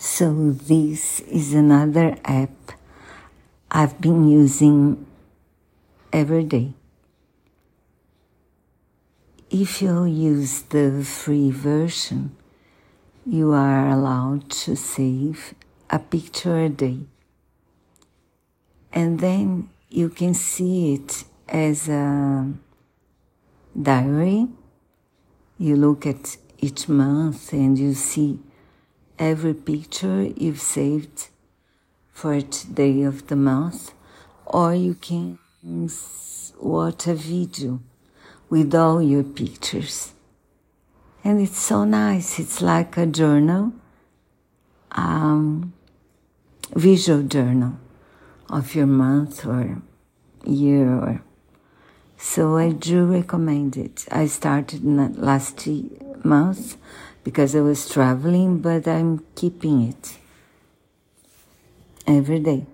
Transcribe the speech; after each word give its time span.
So, 0.00 0.52
this 0.52 1.18
is 1.22 1.54
another 1.54 2.16
app 2.24 2.70
I've 3.68 4.00
been 4.00 4.28
using 4.28 5.04
every 6.12 6.44
day. 6.44 6.74
If 9.50 9.82
you 9.82 10.04
use 10.04 10.62
the 10.62 11.02
free 11.02 11.50
version, 11.50 12.36
you 13.26 13.50
are 13.50 13.88
allowed 13.88 14.48
to 14.62 14.76
save 14.76 15.56
a 15.90 15.98
picture 15.98 16.60
a 16.60 16.68
day. 16.68 17.00
And 18.92 19.18
then 19.18 19.68
you 19.88 20.10
can 20.10 20.32
see 20.32 20.94
it 20.94 21.24
as 21.48 21.88
a 21.88 22.52
diary. 23.74 24.46
You 25.58 25.74
look 25.74 26.06
at 26.06 26.36
each 26.58 26.88
month 26.88 27.52
and 27.52 27.76
you 27.76 27.94
see 27.94 28.38
every 29.18 29.54
picture 29.54 30.22
you've 30.36 30.60
saved 30.60 31.28
for 32.12 32.40
today 32.40 33.02
of 33.02 33.26
the 33.28 33.36
month, 33.36 33.92
or 34.46 34.74
you 34.74 34.94
can 34.94 35.38
watch 36.60 37.06
a 37.06 37.14
video 37.14 37.80
with 38.48 38.74
all 38.74 39.02
your 39.02 39.24
pictures. 39.24 40.12
And 41.24 41.40
it's 41.40 41.58
so 41.58 41.84
nice. 41.84 42.38
It's 42.38 42.62
like 42.62 42.96
a 42.96 43.06
journal, 43.06 43.72
um, 44.92 45.72
visual 46.74 47.22
journal 47.22 47.78
of 48.48 48.74
your 48.74 48.86
month 48.86 49.44
or 49.44 49.82
year 50.44 50.88
or 50.88 51.22
so 52.20 52.56
I 52.56 52.70
do 52.72 53.04
recommend 53.04 53.76
it. 53.76 54.04
I 54.10 54.26
started 54.26 54.84
last 55.16 55.68
month 56.24 56.76
because 57.28 57.54
I 57.54 57.60
was 57.60 57.86
traveling, 57.86 58.60
but 58.60 58.88
I'm 58.88 59.22
keeping 59.34 59.82
it 59.82 60.16
every 62.06 62.40
day. 62.40 62.64